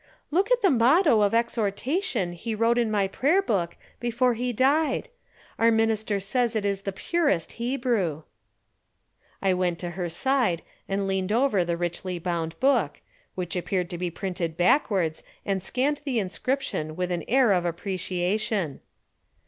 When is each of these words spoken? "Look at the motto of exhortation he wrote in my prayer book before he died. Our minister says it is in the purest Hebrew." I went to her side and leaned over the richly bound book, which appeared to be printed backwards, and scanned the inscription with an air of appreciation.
"Look 0.31 0.49
at 0.49 0.63
the 0.63 0.71
motto 0.71 1.21
of 1.21 1.35
exhortation 1.35 2.33
he 2.33 2.55
wrote 2.55 2.79
in 2.79 2.89
my 2.89 3.07
prayer 3.07 3.39
book 3.39 3.77
before 3.99 4.33
he 4.33 4.51
died. 4.51 5.09
Our 5.59 5.69
minister 5.69 6.19
says 6.19 6.55
it 6.55 6.65
is 6.65 6.79
in 6.79 6.85
the 6.85 6.91
purest 6.91 7.51
Hebrew." 7.61 8.23
I 9.43 9.53
went 9.53 9.77
to 9.77 9.91
her 9.91 10.09
side 10.09 10.63
and 10.89 11.05
leaned 11.05 11.31
over 11.31 11.63
the 11.63 11.77
richly 11.77 12.17
bound 12.17 12.59
book, 12.59 12.99
which 13.35 13.55
appeared 13.55 13.91
to 13.91 13.97
be 13.99 14.09
printed 14.09 14.57
backwards, 14.57 15.21
and 15.45 15.61
scanned 15.61 16.01
the 16.03 16.17
inscription 16.17 16.95
with 16.95 17.11
an 17.11 17.23
air 17.27 17.51
of 17.51 17.63
appreciation. 17.63 18.79